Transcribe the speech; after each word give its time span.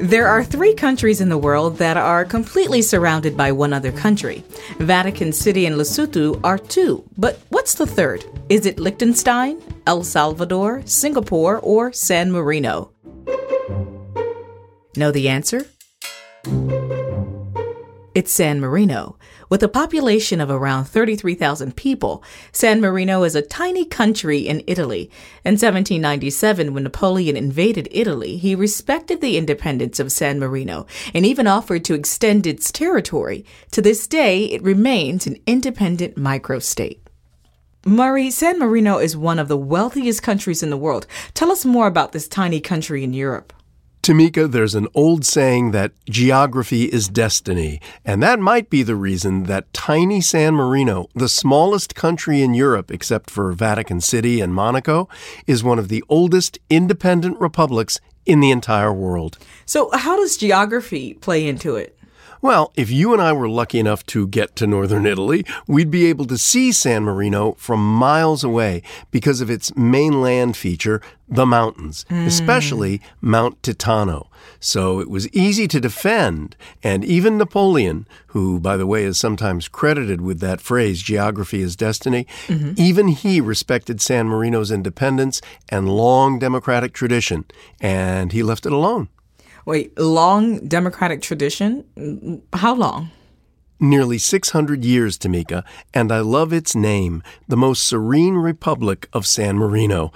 There 0.00 0.26
are 0.26 0.42
three 0.42 0.74
countries 0.74 1.20
in 1.20 1.28
the 1.28 1.38
world 1.38 1.76
that 1.76 1.96
are 1.96 2.24
completely 2.24 2.82
surrounded 2.82 3.36
by 3.36 3.52
one 3.52 3.72
other 3.72 3.92
country. 3.92 4.42
Vatican 4.78 5.30
City 5.30 5.66
and 5.66 5.76
Lesotho 5.76 6.40
are 6.42 6.58
two, 6.58 7.04
but 7.16 7.38
what's 7.50 7.74
the 7.74 7.86
third? 7.86 8.24
Is 8.48 8.66
it 8.66 8.80
Liechtenstein, 8.80 9.62
El 9.86 10.02
Salvador, 10.02 10.82
Singapore, 10.84 11.58
or 11.58 11.92
San 11.92 12.32
Marino? 12.32 12.92
Know 14.96 15.12
the 15.12 15.28
answer? 15.28 15.66
It's 18.20 18.30
San 18.30 18.60
Marino. 18.60 19.16
With 19.48 19.62
a 19.62 19.68
population 19.68 20.42
of 20.42 20.50
around 20.50 20.84
33,000 20.84 21.74
people, 21.74 22.22
San 22.52 22.78
Marino 22.78 23.22
is 23.22 23.34
a 23.34 23.40
tiny 23.40 23.86
country 23.86 24.40
in 24.40 24.62
Italy. 24.66 25.10
In 25.42 25.52
1797, 25.52 26.74
when 26.74 26.82
Napoleon 26.82 27.34
invaded 27.34 27.88
Italy, 27.90 28.36
he 28.36 28.54
respected 28.54 29.22
the 29.22 29.38
independence 29.38 29.98
of 29.98 30.12
San 30.12 30.38
Marino 30.38 30.86
and 31.14 31.24
even 31.24 31.46
offered 31.46 31.82
to 31.86 31.94
extend 31.94 32.46
its 32.46 32.70
territory. 32.70 33.46
To 33.70 33.80
this 33.80 34.06
day, 34.06 34.44
it 34.44 34.62
remains 34.62 35.26
an 35.26 35.38
independent 35.46 36.18
microstate. 36.18 36.98
Murray, 37.86 38.30
San 38.30 38.58
Marino 38.58 38.98
is 38.98 39.16
one 39.16 39.38
of 39.38 39.48
the 39.48 39.56
wealthiest 39.56 40.22
countries 40.22 40.62
in 40.62 40.68
the 40.68 40.76
world. 40.76 41.06
Tell 41.32 41.50
us 41.50 41.64
more 41.64 41.86
about 41.86 42.12
this 42.12 42.28
tiny 42.28 42.60
country 42.60 43.02
in 43.02 43.14
Europe. 43.14 43.54
Tamika, 44.02 44.50
there's 44.50 44.74
an 44.74 44.88
old 44.94 45.26
saying 45.26 45.72
that 45.72 45.92
geography 46.08 46.84
is 46.84 47.06
destiny, 47.06 47.82
and 48.02 48.22
that 48.22 48.40
might 48.40 48.70
be 48.70 48.82
the 48.82 48.96
reason 48.96 49.44
that 49.44 49.70
tiny 49.74 50.22
San 50.22 50.54
Marino, 50.54 51.08
the 51.14 51.28
smallest 51.28 51.94
country 51.94 52.40
in 52.40 52.54
Europe 52.54 52.90
except 52.90 53.28
for 53.28 53.52
Vatican 53.52 54.00
City 54.00 54.40
and 54.40 54.54
Monaco, 54.54 55.06
is 55.46 55.62
one 55.62 55.78
of 55.78 55.88
the 55.88 56.02
oldest 56.08 56.58
independent 56.70 57.38
republics 57.38 58.00
in 58.24 58.40
the 58.40 58.50
entire 58.50 58.92
world. 58.92 59.36
So, 59.66 59.90
how 59.92 60.16
does 60.16 60.38
geography 60.38 61.14
play 61.14 61.46
into 61.46 61.76
it? 61.76 61.99
Well, 62.42 62.72
if 62.74 62.90
you 62.90 63.12
and 63.12 63.20
I 63.20 63.32
were 63.32 63.48
lucky 63.48 63.78
enough 63.78 64.04
to 64.06 64.26
get 64.26 64.56
to 64.56 64.66
northern 64.66 65.04
Italy, 65.04 65.44
we'd 65.66 65.90
be 65.90 66.06
able 66.06 66.24
to 66.26 66.38
see 66.38 66.72
San 66.72 67.04
Marino 67.04 67.52
from 67.52 67.80
miles 67.80 68.42
away 68.42 68.82
because 69.10 69.42
of 69.42 69.50
its 69.50 69.76
mainland 69.76 70.56
feature, 70.56 71.02
the 71.28 71.44
mountains, 71.44 72.06
mm. 72.08 72.26
especially 72.26 73.02
Mount 73.20 73.60
Titano. 73.60 74.28
So 74.58 75.00
it 75.00 75.10
was 75.10 75.28
easy 75.34 75.68
to 75.68 75.80
defend, 75.80 76.56
and 76.82 77.04
even 77.04 77.36
Napoleon, 77.36 78.08
who, 78.28 78.58
by 78.58 78.78
the 78.78 78.86
way, 78.86 79.04
is 79.04 79.18
sometimes 79.18 79.68
credited 79.68 80.22
with 80.22 80.40
that 80.40 80.62
phrase, 80.62 81.02
geography 81.02 81.60
is 81.60 81.76
destiny, 81.76 82.26
mm-hmm. 82.46 82.72
even 82.76 83.08
he 83.08 83.40
respected 83.40 84.00
San 84.00 84.28
Marino's 84.28 84.70
independence 84.70 85.42
and 85.68 85.90
long 85.90 86.38
democratic 86.38 86.94
tradition, 86.94 87.44
and 87.80 88.32
he 88.32 88.42
left 88.42 88.64
it 88.64 88.72
alone. 88.72 89.08
Wait, 89.66 89.98
long 89.98 90.66
democratic 90.66 91.22
tradition? 91.22 92.42
How 92.52 92.74
long? 92.74 93.10
Nearly 93.78 94.18
600 94.18 94.84
years, 94.84 95.16
Tamika, 95.16 95.64
and 95.94 96.12
I 96.12 96.20
love 96.20 96.52
its 96.52 96.74
name, 96.74 97.22
the 97.48 97.56
most 97.56 97.84
serene 97.84 98.34
republic 98.34 99.08
of 99.12 99.26
San 99.26 99.56
Marino. 99.56 100.12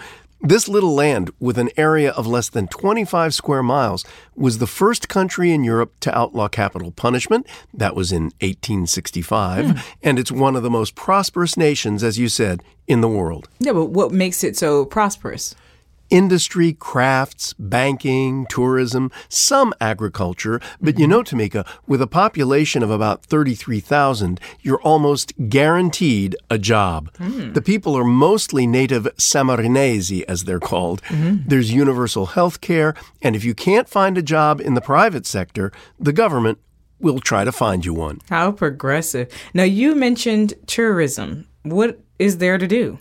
This 0.46 0.68
little 0.68 0.94
land, 0.94 1.30
with 1.40 1.56
an 1.56 1.70
area 1.78 2.10
of 2.10 2.26
less 2.26 2.50
than 2.50 2.68
25 2.68 3.32
square 3.32 3.62
miles, 3.62 4.04
was 4.36 4.58
the 4.58 4.66
first 4.66 5.08
country 5.08 5.50
in 5.52 5.64
Europe 5.64 5.94
to 6.00 6.14
outlaw 6.14 6.48
capital 6.48 6.90
punishment. 6.90 7.46
That 7.72 7.96
was 7.96 8.12
in 8.12 8.24
1865. 8.42 9.64
Mm. 9.64 9.84
And 10.02 10.18
it's 10.18 10.30
one 10.30 10.54
of 10.54 10.62
the 10.62 10.68
most 10.68 10.94
prosperous 10.94 11.56
nations, 11.56 12.04
as 12.04 12.18
you 12.18 12.28
said, 12.28 12.62
in 12.86 13.00
the 13.00 13.08
world. 13.08 13.48
Yeah, 13.58 13.72
but 13.72 13.86
what 13.86 14.12
makes 14.12 14.44
it 14.44 14.58
so 14.58 14.84
prosperous? 14.84 15.54
Industry, 16.14 16.72
crafts, 16.74 17.54
banking, 17.54 18.46
tourism, 18.46 19.10
some 19.28 19.74
agriculture. 19.80 20.60
But 20.80 20.96
you 20.96 21.08
know, 21.08 21.24
Tamika, 21.24 21.66
with 21.88 22.00
a 22.00 22.06
population 22.06 22.84
of 22.84 22.90
about 22.90 23.24
33,000, 23.24 24.38
you're 24.60 24.80
almost 24.82 25.32
guaranteed 25.48 26.36
a 26.48 26.56
job. 26.56 27.12
Mm. 27.14 27.54
The 27.54 27.60
people 27.60 27.96
are 27.98 28.04
mostly 28.04 28.64
native 28.64 29.08
Sammarinese, 29.16 30.22
as 30.28 30.44
they're 30.44 30.60
called. 30.60 31.02
Mm-hmm. 31.08 31.48
There's 31.48 31.72
universal 31.72 32.26
health 32.26 32.60
care, 32.60 32.94
and 33.20 33.34
if 33.34 33.42
you 33.42 33.52
can't 33.52 33.88
find 33.88 34.16
a 34.16 34.22
job 34.22 34.60
in 34.60 34.74
the 34.74 34.80
private 34.80 35.26
sector, 35.26 35.72
the 35.98 36.12
government 36.12 36.58
will 37.00 37.18
try 37.18 37.42
to 37.42 37.50
find 37.50 37.84
you 37.84 37.92
one. 37.92 38.20
How 38.28 38.52
progressive. 38.52 39.32
Now, 39.52 39.64
you 39.64 39.96
mentioned 39.96 40.54
tourism. 40.68 41.48
What 41.64 41.98
is 42.20 42.38
there 42.38 42.56
to 42.56 42.68
do? 42.68 43.00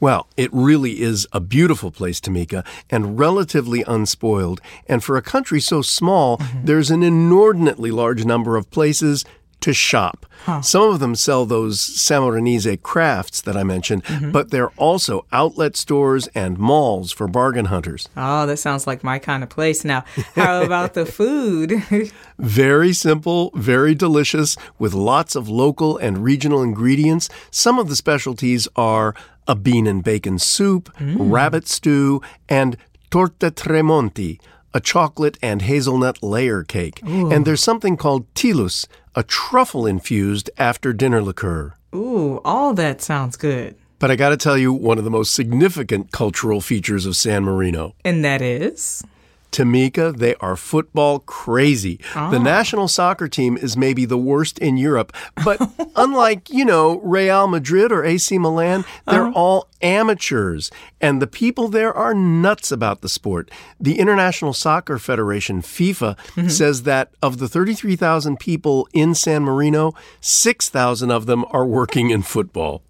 Well, 0.00 0.26
it 0.36 0.50
really 0.52 1.00
is 1.00 1.26
a 1.32 1.40
beautiful 1.40 1.90
place, 1.90 2.20
Tamika, 2.20 2.64
and 2.90 3.18
relatively 3.18 3.84
unspoiled. 3.86 4.60
And 4.86 5.02
for 5.02 5.16
a 5.16 5.22
country 5.22 5.60
so 5.60 5.82
small, 5.82 6.38
mm-hmm. 6.38 6.64
there's 6.64 6.90
an 6.90 7.02
inordinately 7.02 7.90
large 7.90 8.24
number 8.24 8.56
of 8.56 8.70
places 8.70 9.24
to 9.62 9.72
shop. 9.72 10.26
Huh. 10.44 10.60
Some 10.60 10.90
of 10.90 10.98
them 10.98 11.14
sell 11.14 11.46
those 11.46 11.78
Sammarinese 11.78 12.82
crafts 12.82 13.40
that 13.42 13.56
I 13.56 13.62
mentioned, 13.62 14.04
mm-hmm. 14.04 14.32
but 14.32 14.50
they're 14.50 14.70
also 14.70 15.24
outlet 15.30 15.76
stores 15.76 16.26
and 16.34 16.58
malls 16.58 17.12
for 17.12 17.28
bargain 17.28 17.66
hunters. 17.66 18.08
Oh, 18.16 18.44
that 18.46 18.56
sounds 18.56 18.86
like 18.86 19.04
my 19.04 19.18
kind 19.20 19.42
of 19.42 19.48
place. 19.48 19.84
Now, 19.84 20.04
how 20.34 20.62
about 20.62 20.94
the 20.94 21.06
food? 21.20 21.82
very 22.38 22.92
simple, 22.92 23.52
very 23.54 23.94
delicious, 23.94 24.56
with 24.78 24.94
lots 24.94 25.36
of 25.36 25.48
local 25.48 25.96
and 25.96 26.24
regional 26.24 26.62
ingredients. 26.62 27.28
Some 27.52 27.78
of 27.78 27.88
the 27.88 27.96
specialties 27.96 28.66
are 28.74 29.14
a 29.46 29.54
bean 29.54 29.86
and 29.86 30.04
bacon 30.04 30.38
soup, 30.38 30.92
mm. 30.98 31.16
rabbit 31.18 31.68
stew, 31.68 32.20
and 32.48 32.76
torta 33.10 33.50
Tre 33.50 33.82
Monti, 33.82 34.40
a 34.74 34.80
chocolate 34.80 35.38
and 35.42 35.62
hazelnut 35.62 36.22
layer 36.22 36.62
cake. 36.62 37.00
Ooh. 37.06 37.30
And 37.30 37.44
there's 37.44 37.62
something 37.62 37.96
called 37.96 38.32
tilus, 38.34 38.86
a 39.14 39.22
truffle 39.22 39.86
infused 39.86 40.50
after 40.58 40.92
dinner 40.92 41.22
liqueur. 41.22 41.74
Ooh, 41.94 42.40
all 42.44 42.72
that 42.74 43.02
sounds 43.02 43.36
good. 43.36 43.76
But 43.98 44.10
I 44.10 44.16
gotta 44.16 44.36
tell 44.36 44.58
you, 44.58 44.72
one 44.72 44.98
of 44.98 45.04
the 45.04 45.10
most 45.10 45.32
significant 45.32 46.10
cultural 46.10 46.60
features 46.60 47.06
of 47.06 47.14
San 47.14 47.44
Marino. 47.44 47.94
And 48.04 48.24
that 48.24 48.42
is? 48.42 49.04
Tamika, 49.52 50.16
they 50.16 50.34
are 50.36 50.56
football 50.56 51.20
crazy. 51.20 52.00
Oh. 52.16 52.30
The 52.30 52.38
national 52.38 52.88
soccer 52.88 53.28
team 53.28 53.56
is 53.56 53.76
maybe 53.76 54.04
the 54.04 54.18
worst 54.18 54.58
in 54.58 54.76
Europe, 54.76 55.12
but 55.44 55.60
unlike, 55.96 56.50
you 56.50 56.64
know, 56.64 56.98
Real 57.00 57.46
Madrid 57.46 57.92
or 57.92 58.04
AC 58.04 58.36
Milan, 58.38 58.84
they're 59.06 59.26
uh-huh. 59.28 59.38
all 59.38 59.68
amateurs, 59.82 60.70
and 61.00 61.20
the 61.20 61.26
people 61.26 61.68
there 61.68 61.92
are 61.92 62.14
nuts 62.14 62.72
about 62.72 63.02
the 63.02 63.08
sport. 63.08 63.50
The 63.78 63.98
International 63.98 64.52
Soccer 64.52 64.98
Federation, 64.98 65.60
FIFA, 65.60 66.16
mm-hmm. 66.16 66.48
says 66.48 66.84
that 66.84 67.12
of 67.22 67.38
the 67.38 67.48
33,000 67.48 68.38
people 68.38 68.88
in 68.92 69.14
San 69.14 69.42
Marino, 69.42 69.92
6,000 70.20 71.10
of 71.10 71.26
them 71.26 71.44
are 71.50 71.66
working 71.66 72.10
in 72.10 72.22
football. 72.22 72.82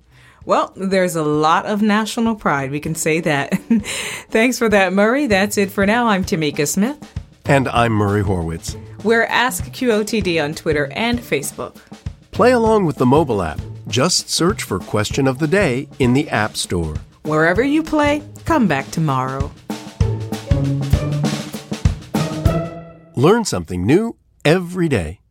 Well, 0.45 0.73
there's 0.77 1.15
a 1.17 1.23
lot 1.23 1.67
of 1.67 1.83
national 1.83 2.35
pride. 2.35 2.71
We 2.71 2.81
can 2.81 2.95
say 2.95 3.21
that. 3.21 3.55
Thanks 4.31 4.59
for 4.59 4.69
that, 4.69 4.93
Murray. 4.93 5.27
That's 5.27 5.57
it 5.57 5.71
for 5.71 5.87
now. 5.87 6.09
I'm 6.09 6.25
Tamika 6.25 6.67
Smith. 6.67 6.99
And 7.45 7.69
I'm 7.69 7.93
Murray 7.93 8.23
Horwitz. 8.23 8.77
We're 9.05 9.25
Ask 9.25 9.65
QOTD 9.65 10.43
on 10.43 10.55
Twitter 10.55 10.91
and 10.93 11.19
Facebook. 11.19 11.77
Play 12.31 12.53
along 12.53 12.87
with 12.87 12.97
the 12.97 13.07
mobile 13.07 13.43
app. 13.43 13.61
Just 13.89 14.31
search 14.31 14.63
for 14.63 14.79
Question 14.79 15.27
of 15.27 15.39
the 15.39 15.49
Day 15.49 15.89
in 15.99 16.13
the 16.13 16.29
App 16.31 16.57
Store. 16.57 16.95
Wherever 17.25 17.63
you 17.63 17.83
play, 17.83 18.23
come 18.45 18.67
back 18.67 18.91
tomorrow. 18.91 19.51
Learn 23.15 23.45
something 23.45 23.85
new 23.85 24.17
every 24.45 24.89
day. 24.89 25.22